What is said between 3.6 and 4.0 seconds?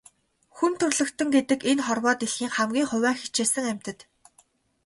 амьтад.